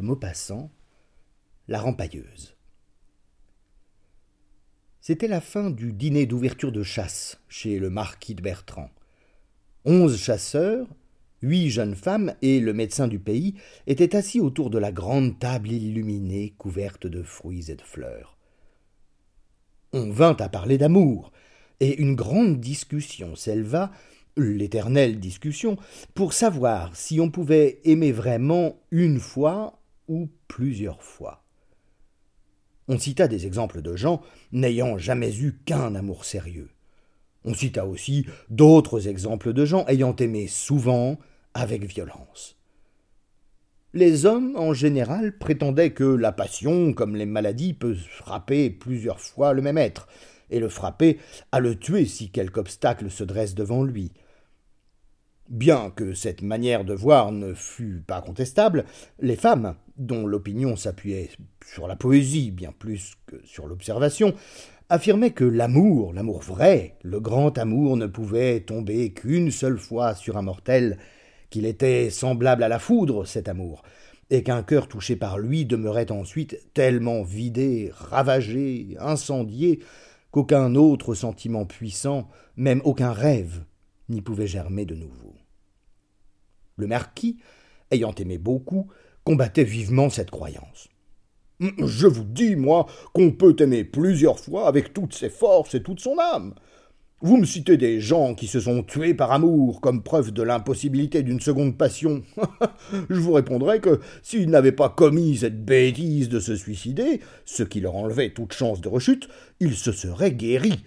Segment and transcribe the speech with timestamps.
[0.00, 0.70] de Maupassant,
[1.68, 2.56] La Rampailleuse.
[5.02, 8.88] C'était la fin du dîner d'ouverture de chasse chez le marquis de Bertrand.
[9.84, 10.86] Onze chasseurs,
[11.42, 13.56] huit jeunes femmes et le médecin du pays
[13.86, 18.38] étaient assis autour de la grande table illuminée couverte de fruits et de fleurs.
[19.92, 21.30] On vint à parler d'amour,
[21.80, 23.90] et une grande discussion s'éleva,
[24.38, 25.76] l'éternelle discussion,
[26.14, 29.79] pour savoir si on pouvait aimer vraiment une fois
[30.10, 31.44] ou plusieurs fois.
[32.88, 36.70] On cita des exemples de gens n'ayant jamais eu qu'un amour sérieux.
[37.44, 41.16] On cita aussi d'autres exemples de gens ayant aimé souvent,
[41.54, 42.56] avec violence.
[43.92, 49.52] Les hommes, en général, prétendaient que la passion, comme les maladies, peut frapper plusieurs fois
[49.52, 50.08] le même être,
[50.50, 51.18] et le frapper
[51.52, 54.12] à le tuer si quelque obstacle se dresse devant lui.
[55.50, 58.84] Bien que cette manière de voir ne fût pas contestable,
[59.18, 61.30] les femmes, dont l'opinion s'appuyait
[61.66, 64.32] sur la poésie bien plus que sur l'observation,
[64.90, 70.36] affirmaient que l'amour, l'amour vrai, le grand amour ne pouvait tomber qu'une seule fois sur
[70.36, 70.98] un mortel,
[71.50, 73.82] qu'il était semblable à la foudre, cet amour,
[74.30, 79.80] et qu'un cœur touché par lui demeurait ensuite tellement vidé, ravagé, incendié,
[80.30, 83.64] qu'aucun autre sentiment puissant, même aucun rêve,
[84.08, 85.39] n'y pouvait germer de nouveau.
[86.80, 87.36] Le marquis,
[87.90, 88.88] ayant aimé beaucoup,
[89.22, 90.88] combattait vivement cette croyance.
[91.60, 96.00] Je vous dis, moi, qu'on peut aimer plusieurs fois avec toutes ses forces et toute
[96.00, 96.54] son âme.
[97.20, 101.22] Vous me citez des gens qui se sont tués par amour comme preuve de l'impossibilité
[101.22, 102.22] d'une seconde passion.
[103.10, 107.82] Je vous répondrai que s'ils n'avaient pas commis cette bêtise de se suicider, ce qui
[107.82, 109.28] leur enlevait toute chance de rechute,
[109.60, 110.82] ils se seraient guéris,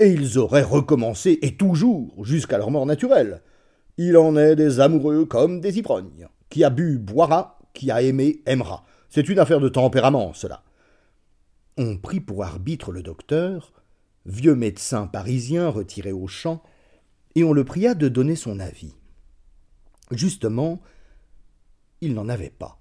[0.00, 3.42] et ils auraient recommencé et toujours jusqu'à leur mort naturelle.
[3.96, 6.28] Il en est des amoureux comme des ivrognes.
[6.48, 8.84] Qui a bu boira, qui a aimé aimera.
[9.08, 10.64] C'est une affaire de tempérament, cela.
[11.76, 13.72] On prit pour arbitre le docteur,
[14.26, 16.62] vieux médecin parisien retiré au champ,
[17.34, 18.94] et on le pria de donner son avis.
[20.10, 20.80] Justement,
[22.00, 22.80] il n'en avait pas.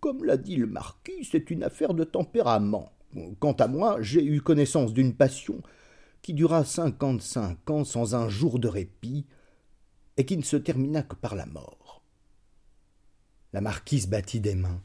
[0.00, 2.92] Comme l'a dit le marquis, c'est une affaire de tempérament.
[3.38, 5.62] Quant à moi, j'ai eu connaissance d'une passion
[6.24, 9.26] qui dura cinquante-cinq ans sans un jour de répit,
[10.16, 12.02] et qui ne se termina que par la mort.
[13.52, 14.82] La marquise battit des mains.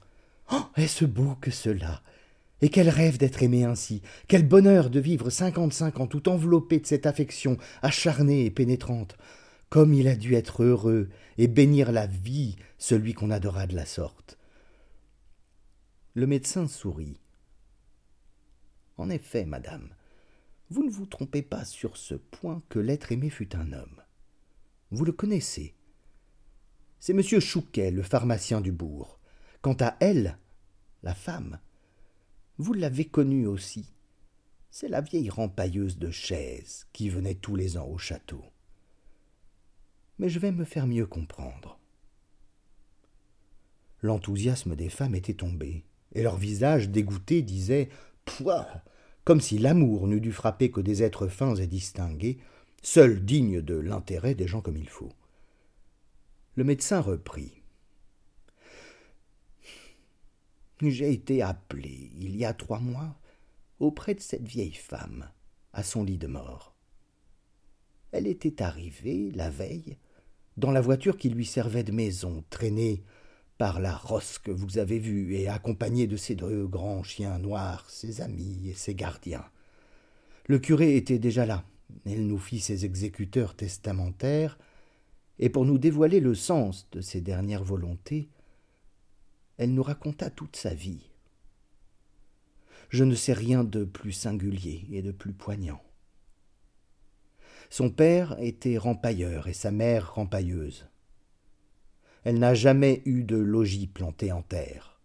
[0.51, 2.03] Oh, est-ce beau que cela?
[2.59, 6.85] Et quel rêve d'être aimé ainsi, quel bonheur de vivre cinquante-cinq ans tout enveloppé de
[6.85, 9.15] cette affection acharnée et pénétrante.
[9.69, 11.07] Comme il a dû être heureux
[11.37, 14.37] et bénir la vie celui qu'on adora de la sorte.
[16.15, 17.21] Le médecin sourit.
[18.97, 19.87] En effet, madame,
[20.69, 24.01] vous ne vous trompez pas sur ce point que l'être aimé fut un homme.
[24.91, 25.75] Vous le connaissez.
[26.99, 29.19] C'est monsieur Chouquet, le pharmacien du bourg.
[29.61, 30.37] Quant à elle,
[31.03, 31.59] la femme,
[32.57, 33.93] vous l'avez connue aussi.
[34.69, 38.43] C'est la vieille rempailleuse de chaises qui venait tous les ans au château.
[40.19, 41.79] Mais je vais me faire mieux comprendre.
[44.01, 47.89] L'enthousiasme des femmes était tombé, et leurs visages dégoûtés disaient
[48.25, 48.83] Pouah
[49.29, 52.39] comme si l'amour n'eût dû frapper que des êtres fins et distingués,
[52.81, 55.11] seuls dignes de l'intérêt des gens comme il faut.
[56.55, 57.61] Le médecin reprit.
[60.81, 63.19] J'ai été appelé, il y a trois mois,
[63.79, 65.29] auprès de cette vieille femme,
[65.73, 66.73] à son lit de mort.
[68.11, 69.99] Elle était arrivée, la veille,
[70.57, 73.03] dans la voiture qui lui servait de maison, traînée
[73.59, 77.89] par la rosse que vous avez vue et accompagnée de ses deux grands chiens noirs,
[77.89, 79.43] ses amis et ses gardiens.
[80.47, 81.65] Le curé était déjà là.
[82.05, 84.57] Elle nous fit ses exécuteurs testamentaires,
[85.39, 88.29] et pour nous dévoiler le sens de ses dernières volontés,
[89.57, 91.09] elle nous raconta toute sa vie.
[92.87, 95.83] Je ne sais rien de plus singulier et de plus poignant.
[97.69, 100.88] Son père était rempailleur et sa mère rempailleuse.
[102.23, 104.99] Elle n'a jamais eu de logis planté en terre.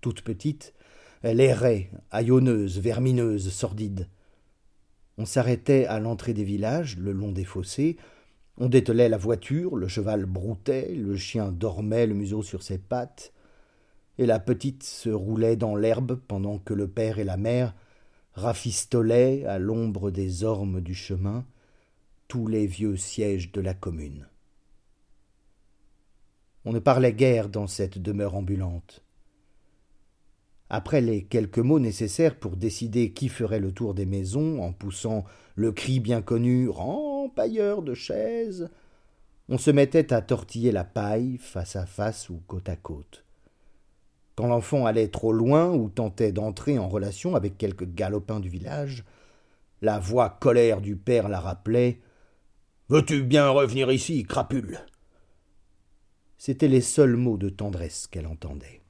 [0.00, 0.74] Toute petite,
[1.22, 4.08] elle errait, haillonneuse, vermineuse, sordide.
[5.18, 7.96] On s'arrêtait à l'entrée des villages, le long des fossés,
[8.60, 13.32] on dételait la voiture, le cheval broutait, le chien dormait le museau sur ses pattes,
[14.18, 17.74] et la petite se roulait dans l'herbe pendant que le père et la mère
[18.34, 21.44] rafistolaient à l'ombre des ormes du chemin
[22.26, 24.26] tous les vieux sièges de la commune.
[26.68, 29.02] On ne parlait guère dans cette demeure ambulante.
[30.68, 35.24] Après les quelques mots nécessaires pour décider qui ferait le tour des maisons en poussant
[35.54, 38.68] le cri bien connu Rempailleur de chaises
[39.48, 43.24] on se mettait à tortiller la paille face à face ou côte à côte.
[44.34, 49.06] Quand l'enfant allait trop loin ou tentait d'entrer en relation avec quelque galopin du village,
[49.80, 52.02] la voix colère du père la rappelait.
[52.90, 54.80] Veux-tu bien revenir ici, crapule?
[56.38, 58.80] C'étaient les seuls mots de tendresse qu'elle entendait.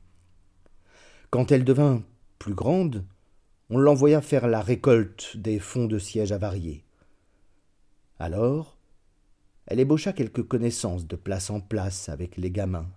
[1.31, 2.03] Quand elle devint
[2.39, 3.05] plus grande,
[3.71, 6.85] on l'envoya faire la récolte des fonds de siège avariés.
[8.19, 8.79] Alors,
[9.67, 12.89] elle ébaucha quelques connaissances de place en place avec les gamins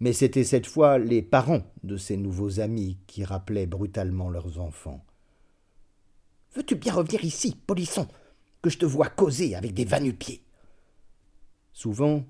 [0.00, 5.04] mais c'étaient cette fois les parents de ces nouveaux amis qui rappelaient brutalement leurs enfants.
[6.54, 8.08] Veux-tu bien revenir ici, polisson,
[8.62, 10.42] que je te vois causer avec des vanupiers?
[11.72, 12.24] Souvent,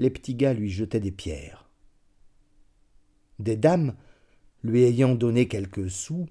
[0.00, 1.68] les petits gars lui jetaient des pierres.
[3.38, 3.94] Des dames,
[4.62, 6.26] lui ayant donné quelques sous,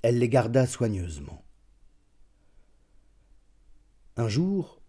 [0.00, 1.44] elle les garda soigneusement.
[4.16, 4.80] Un jour,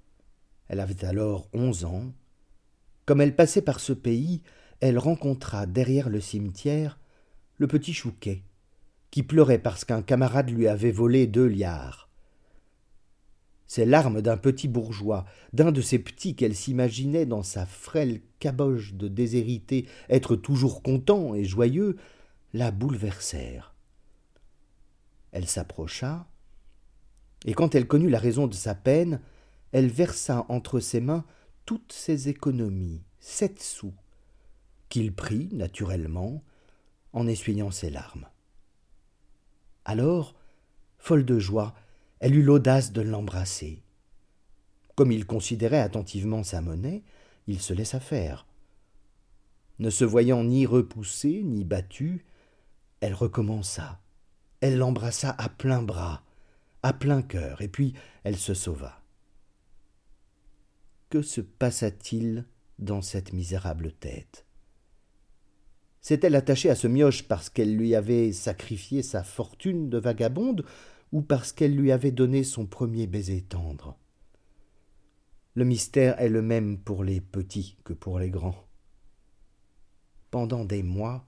[0.69, 2.14] elle avait alors onze ans,
[3.06, 4.42] comme elle passait par ce pays,
[4.80, 6.98] elle rencontra derrière le cimetière
[7.58, 8.44] le petit Chouquet,
[9.12, 12.06] qui pleurait parce qu'un camarade lui avait volé deux liards.
[13.68, 18.94] Ces larmes d'un petit bourgeois, d'un de ces petits qu'elle s'imaginait dans sa frêle caboche
[18.94, 21.98] de déshérité être toujours content et joyeux,
[22.54, 23.75] la bouleversèrent.
[25.31, 26.28] Elle s'approcha,
[27.46, 29.22] et quand elle connut la raison de sa peine,
[29.72, 31.25] elle versa entre ses mains
[31.66, 33.94] toutes ses économies, sept sous,
[34.90, 36.44] qu'il prit naturellement
[37.12, 38.28] en essuyant ses larmes.
[39.84, 40.36] Alors,
[40.98, 41.75] folle de joie,
[42.19, 43.84] elle eut l'audace de l'embrasser.
[44.96, 47.04] Comme il considérait attentivement sa monnaie,
[47.48, 48.48] il se laissa faire.
[49.80, 52.25] Ne se voyant ni repoussée ni battue,
[53.00, 54.02] elle recommença.
[54.60, 56.24] Elle l'embrassa à plein bras,
[56.81, 57.94] à plein cœur, et puis
[58.24, 59.02] elle se sauva.
[61.10, 62.46] Que se passa-t-il
[62.80, 64.46] dans cette misérable tête?
[66.02, 70.66] S'est-elle attachée à ce mioche parce qu'elle lui avait sacrifié sa fortune de vagabonde?
[71.12, 73.98] Ou parce qu'elle lui avait donné son premier baiser tendre
[75.56, 78.68] Le mystère est le même pour les petits que pour les grands.
[80.31, 81.25] Pendant des mois,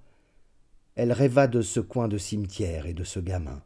[0.95, 3.63] elle rêva de ce coin de cimetière et de ce gamin.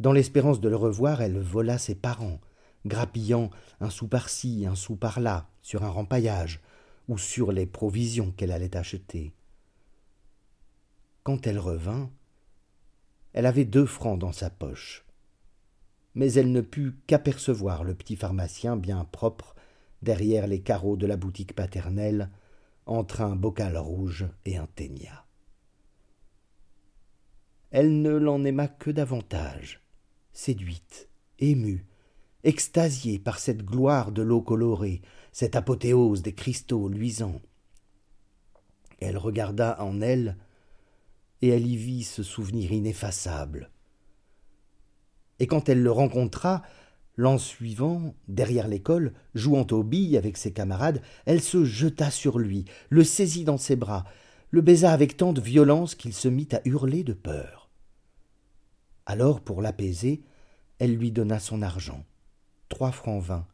[0.00, 2.40] Dans l'espérance de le revoir, elle vola ses parents,
[2.84, 3.50] grappillant
[3.80, 6.60] un sou par-ci, un sou par-là, sur un rempaillage,
[7.08, 9.32] ou sur les provisions qu'elle allait acheter.
[11.22, 12.10] Quand elle revint,
[13.34, 15.04] elle avait deux francs dans sa poche.
[16.14, 19.54] Mais elle ne put qu'apercevoir le petit pharmacien bien propre
[20.02, 22.30] derrière les carreaux de la boutique paternelle,
[22.86, 25.24] entre un bocal rouge et un ténia.
[27.70, 29.80] Elle ne l'en aima que davantage,
[30.32, 31.08] séduite,
[31.38, 31.86] émue,
[32.44, 35.02] extasiée par cette gloire de l'eau colorée,
[35.32, 37.40] cette apothéose des cristaux luisants.
[39.00, 40.36] Elle regarda en elle,
[41.44, 43.70] et elle y vit ce souvenir ineffaçable.
[45.40, 46.62] Et quand elle le rencontra,
[47.18, 52.64] l'an suivant, derrière l'école, jouant aux billes avec ses camarades, elle se jeta sur lui,
[52.88, 54.04] le saisit dans ses bras,
[54.48, 57.68] le baisa avec tant de violence qu'il se mit à hurler de peur.
[59.04, 60.22] Alors, pour l'apaiser,
[60.78, 62.06] elle lui donna son argent
[62.70, 63.46] trois francs vingt,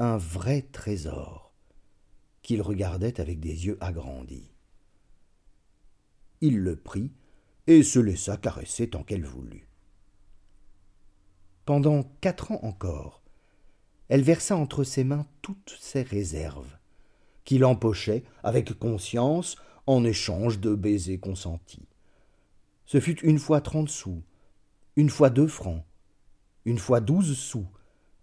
[0.00, 1.52] un vrai trésor,
[2.42, 4.51] qu'il regardait avec des yeux agrandis.
[6.42, 7.12] Il le prit
[7.68, 9.68] et se laissa caresser tant qu'elle voulut.
[11.64, 13.22] Pendant quatre ans encore,
[14.08, 16.76] elle versa entre ses mains toutes ses réserves,
[17.44, 19.56] qu'il empochait avec conscience
[19.86, 21.88] en échange de baisers consentis.
[22.86, 24.22] Ce fut une fois trente sous,
[24.96, 25.84] une fois deux francs,
[26.64, 27.68] une fois douze sous,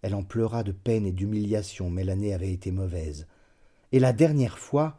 [0.02, 3.26] elle en pleura de peine et d'humiliation, mais l'année avait été mauvaise.
[3.92, 4.98] Et la dernière fois,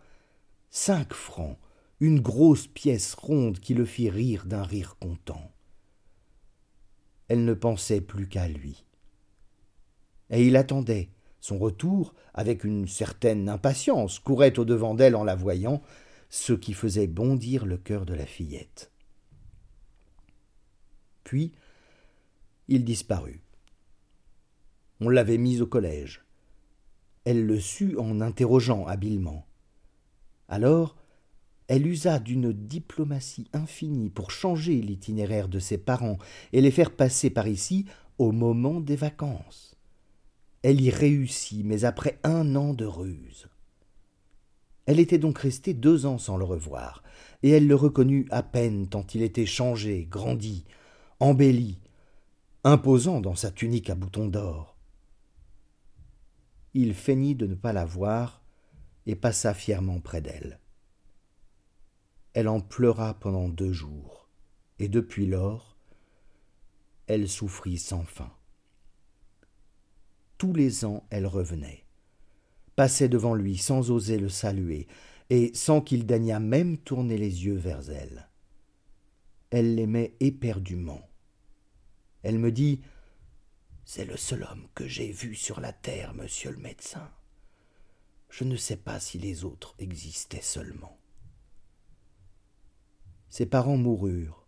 [0.72, 1.58] cinq francs,
[2.01, 5.51] une grosse pièce ronde qui le fit rire d'un rire content.
[7.27, 8.84] Elle ne pensait plus qu'à lui.
[10.31, 15.84] Et il attendait son retour avec une certaine impatience, courait au-devant d'elle en la voyant,
[16.29, 18.91] ce qui faisait bondir le cœur de la fillette.
[21.24, 21.53] Puis
[22.67, 23.43] il disparut.
[25.01, 26.25] On l'avait mise au collège.
[27.25, 29.46] Elle le sut en interrogeant habilement.
[30.48, 30.96] Alors,
[31.68, 36.18] elle usa d'une diplomatie infinie pour changer l'itinéraire de ses parents
[36.53, 37.86] et les faire passer par ici
[38.18, 39.75] au moment des vacances.
[40.63, 43.48] Elle y réussit, mais après un an de ruse.
[44.86, 47.03] Elle était donc restée deux ans sans le revoir,
[47.44, 50.65] et elle le reconnut à peine tant il était changé, grandi,
[51.20, 51.80] embelli,
[52.63, 54.75] imposant dans sa tunique à boutons d'or.
[56.74, 58.41] Il feignit de ne pas la voir
[59.06, 60.61] et passa fièrement près d'elle.
[62.34, 64.30] Elle en pleura pendant deux jours,
[64.80, 65.76] et depuis lors,
[67.08, 68.32] elle souffrit sans fin.
[70.38, 71.84] Tous les ans, elle revenait,
[72.78, 74.88] passait devant lui sans oser le saluer,
[75.30, 78.30] et sans qu'il daignât même tourner les yeux vers elle.
[79.50, 81.08] Elle l'aimait éperdument.
[82.24, 82.82] Elle me dit
[83.84, 87.12] C'est le seul homme que j'ai vu sur la terre, monsieur le médecin.
[88.30, 91.00] Je ne sais pas si les autres existaient seulement.
[93.32, 94.46] Ses parents moururent.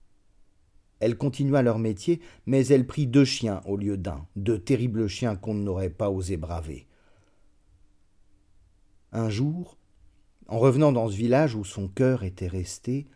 [0.99, 5.37] Elle continua leur métier, mais elle prit deux chiens au lieu d'un, de terribles chiens
[5.37, 6.85] qu'on n'aurait pas osé braver.
[9.13, 9.77] Un jour,
[10.47, 13.07] en revenant dans ce village où son cœur était resté,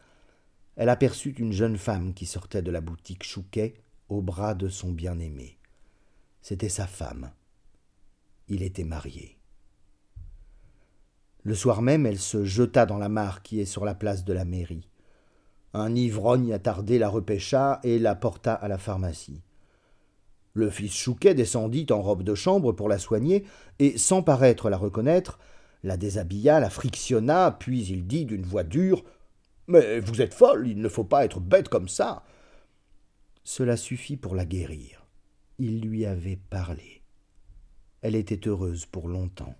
[0.77, 3.73] elle aperçut une jeune femme qui sortait de la boutique Chouquet
[4.07, 5.57] au bras de son bien-aimé.
[6.41, 7.31] C'était sa femme.
[8.47, 9.37] Il était marié.
[11.43, 14.31] Le soir même, elle se jeta dans la mare qui est sur la place de
[14.31, 14.87] la mairie.
[15.77, 19.43] Un ivrogne attardé la repêcha et la porta à la pharmacie.
[20.53, 23.45] Le fils Chouquet descendit en robe de chambre pour la soigner,
[23.77, 25.37] et sans paraître la reconnaître,
[25.83, 29.03] la déshabilla, la frictionna, puis il dit d'une voix dure
[29.67, 32.23] Mais vous êtes folle, il ne faut pas être bête comme ça.
[33.43, 35.05] Cela suffit pour la guérir.
[35.59, 37.03] Il lui avait parlé.
[38.01, 39.53] Elle était heureuse pour longtemps.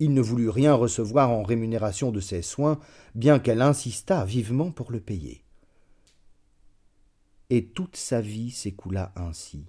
[0.00, 2.78] Il ne voulut rien recevoir en rémunération de ses soins,
[3.14, 5.44] bien qu'elle insistât vivement pour le payer.
[7.50, 9.66] Et toute sa vie s'écoula ainsi.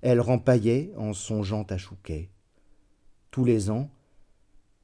[0.00, 2.30] Elle rempaillait en songeant à Chouquet.
[3.30, 3.90] Tous les ans,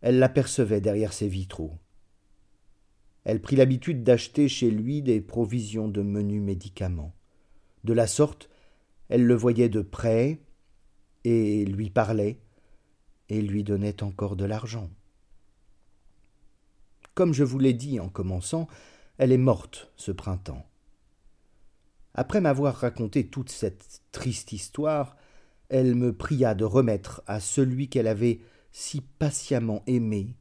[0.01, 1.79] elle l'apercevait derrière ses vitraux.
[3.25, 7.15] Elle prit l'habitude d'acheter chez lui des provisions de menus médicaments.
[7.85, 8.51] De la sorte,
[9.09, 10.41] elle le voyait de près
[11.25, 12.39] et lui parlait,
[13.43, 14.91] lui donnait encore de l'argent.
[17.15, 18.67] Comme je vous l'ai dit en commençant,
[19.19, 20.67] elle est morte ce printemps.
[22.15, 25.17] Après m'avoir raconté toute cette triste histoire,
[25.69, 28.41] elle me pria de remettre à celui qu'elle avait
[28.73, 30.35] si patiemment aimé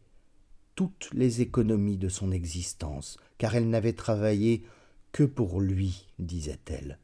[0.76, 4.64] toutes les économies de son existence, car elle n'avait travaillé
[5.12, 6.98] que pour lui, disait-elle,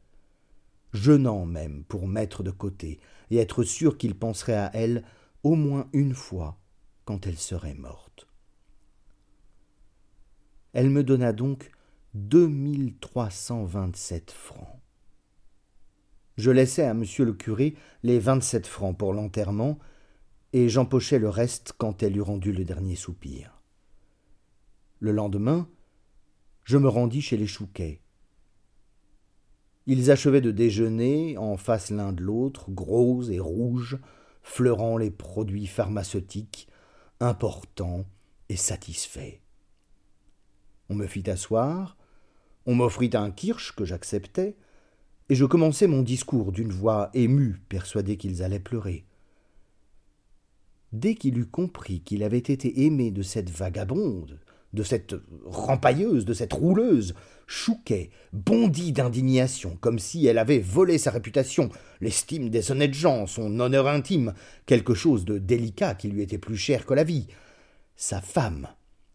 [0.94, 5.04] jeûnant même pour mettre de côté et être sûre qu'il penserait à elle
[5.44, 6.60] au moins une fois
[7.06, 8.28] quand elle serait morte.
[10.74, 11.72] Elle me donna donc
[12.14, 14.80] deux mille trois cent vingt-sept francs.
[16.38, 19.80] Je laissai à monsieur le curé les vingt-sept francs pour l'enterrement,
[20.54, 23.62] et j'empochai le reste quand elle eut rendu le dernier soupir.
[25.00, 25.70] Le lendemain,
[26.64, 28.02] je me rendis chez les Chouquets.
[29.86, 33.98] Ils achevaient de déjeuner en face l'un de l'autre, gros et rouges,
[34.42, 36.68] fleurant les produits pharmaceutiques,
[37.20, 38.06] importants
[38.50, 39.40] et satisfaits.
[40.90, 41.98] On me fit asseoir,
[42.66, 44.56] on m'offrit un kirsch que j'acceptai,
[45.30, 49.06] et je commençai mon discours d'une voix émue, persuadé qu'ils allaient pleurer.
[50.92, 54.40] Dès qu'il eut compris qu'il avait été aimé de cette vagabonde,
[54.74, 57.16] de cette rampailleuse, de cette rouleuse,
[57.48, 63.60] Chouquet bondit d'indignation, comme si elle avait volé sa réputation, l'estime des honnêtes gens, son
[63.60, 64.36] honneur intime,
[64.68, 67.26] quelque chose de délicat qui lui était plus cher que la vie.
[67.96, 68.68] Sa femme,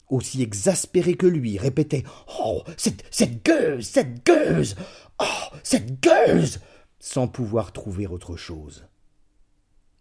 [0.09, 2.03] aussi exaspérée que lui, répétait
[2.41, 4.75] Oh, cette, cette gueuse, cette gueuse
[5.21, 6.59] Oh, cette gueuse
[6.99, 8.87] sans pouvoir trouver autre chose.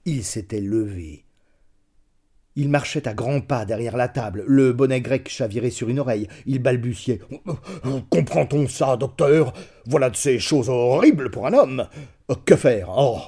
[0.06, 1.26] Il s'était levé,
[2.56, 6.28] il marchait à grands pas derrière la table, le bonnet grec chaviré sur une oreille.
[6.46, 7.20] Il balbutiait.
[8.10, 9.54] Comprend-on ça, docteur?
[9.88, 11.88] Voilà de ces choses horribles pour un homme.
[12.46, 12.90] Que faire?
[12.96, 13.20] Oh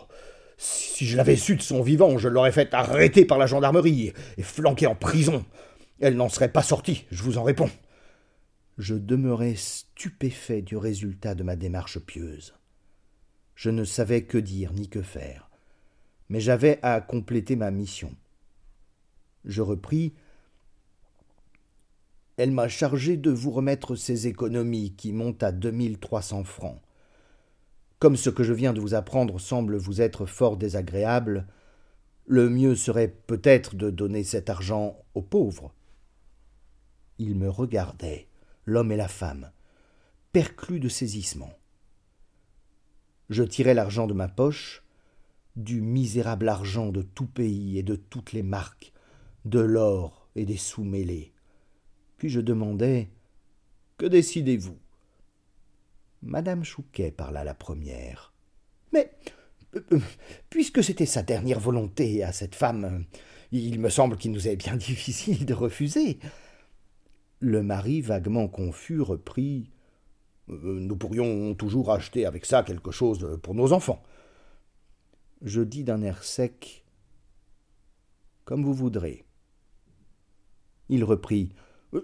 [0.57, 4.43] Si je l'avais su de son vivant, je l'aurais fait arrêter par la gendarmerie et
[4.43, 5.43] flanquer en prison.
[5.99, 7.69] Elle n'en serait pas sortie, je vous en réponds.
[8.77, 12.53] Je demeurais stupéfait du résultat de ma démarche pieuse.
[13.55, 15.49] Je ne savais que dire ni que faire,
[16.27, 18.13] mais j'avais à compléter ma mission.
[19.45, 20.13] Je repris.
[22.37, 26.43] Elle m'a chargé de vous remettre ces économies qui montent à deux mille trois cents
[26.43, 26.81] francs.
[27.99, 31.47] Comme ce que je viens de vous apprendre semble vous être fort désagréable,
[32.25, 35.73] le mieux serait peut-être de donner cet argent aux pauvres.
[37.19, 38.27] Ils me regardaient,
[38.65, 39.51] l'homme et la femme,
[40.33, 41.53] perclus de saisissement.
[43.29, 44.83] Je tirai l'argent de ma poche,
[45.55, 48.91] du misérable argent de tout pays et de toutes les marques,
[49.45, 51.31] de l'or et des sous mêlés.
[52.17, 53.09] Puis je demandai
[53.97, 54.77] Que décidez-vous?
[56.21, 58.33] Madame Chouquet parla la première.
[58.91, 59.11] Mais
[60.49, 63.05] Puisque c'était sa dernière volonté à cette femme,
[63.51, 66.19] il me semble qu'il nous est bien difficile de refuser.
[67.39, 69.69] Le mari, vaguement confus, reprit.
[70.49, 74.01] Euh, nous pourrions toujours acheter avec ça quelque chose pour nos enfants.
[75.41, 76.85] Je dis d'un air sec.
[78.45, 79.25] Comme vous voudrez.
[80.89, 81.51] Il reprit.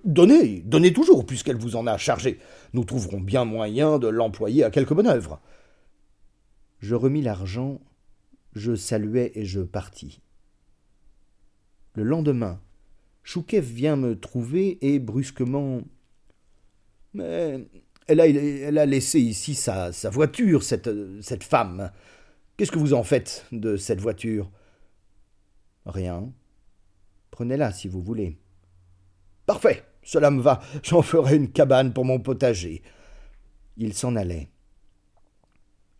[0.05, 2.39] Donnez, donnez toujours, puisqu'elle vous en a chargé.
[2.73, 5.41] Nous trouverons bien moyen de l'employer à quelque bonne œuvre.
[6.79, 7.81] Je remis l'argent,
[8.53, 10.21] je saluai et je partis.
[11.93, 12.59] Le lendemain,
[13.23, 15.81] Choukev vient me trouver et brusquement.
[17.13, 17.67] Mais
[18.07, 20.89] elle a, elle a laissé ici sa, sa voiture, cette,
[21.21, 21.91] cette femme.
[22.57, 24.49] Qu'est-ce que vous en faites de cette voiture
[25.85, 26.31] Rien.
[27.31, 28.37] Prenez-la si vous voulez.
[29.45, 32.81] Parfait, cela me va, j'en ferai une cabane pour mon potager.
[33.77, 34.49] Il s'en allait.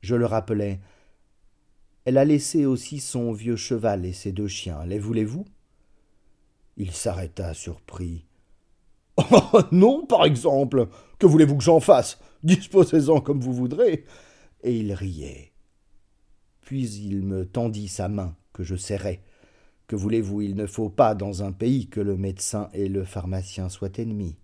[0.01, 0.79] Je le rappelai.
[2.05, 4.83] Elle a laissé aussi son vieux cheval et ses deux chiens.
[4.85, 5.45] Les voulez-vous?
[6.77, 8.25] Il s'arrêta surpris.
[9.53, 10.87] Oh non, par exemple.
[11.19, 12.19] Que voulez-vous que j'en fasse?
[12.43, 14.05] Disposez-en comme vous voudrez.
[14.63, 15.51] Et il riait.
[16.61, 19.21] Puis il me tendit sa main, que je serrai.
[19.91, 23.67] Que voulez-vous, il ne faut pas dans un pays que le médecin et le pharmacien
[23.67, 24.37] soient ennemis.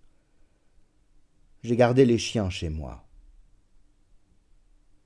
[1.64, 3.08] J'ai gardé les chiens chez moi.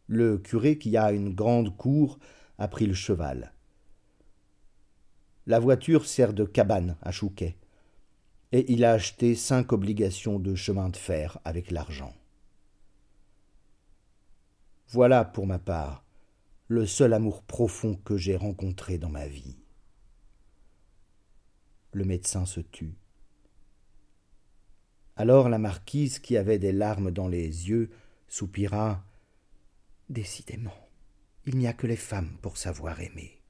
[0.08, 2.18] Le curé, qui a une grande cour,
[2.58, 3.54] a pris le cheval.
[5.46, 7.56] La voiture sert de cabane à Chouquet,
[8.52, 12.16] et il a acheté cinq obligations de chemin de fer avec l'argent.
[14.88, 16.04] Voilà, pour ma part,
[16.68, 19.62] le seul amour profond que j'ai rencontré dans ma vie
[21.94, 22.96] le médecin se tut.
[25.16, 27.90] Alors la marquise, qui avait des larmes dans les yeux,
[28.28, 29.04] soupira.
[30.10, 30.90] Décidément,
[31.46, 33.41] il n'y a que les femmes pour savoir aimer.